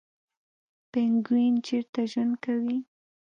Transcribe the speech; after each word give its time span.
پینګوین 0.91 1.53
چیرته 1.65 2.01
ژوند 2.11 2.33
کوي؟ 2.43 2.77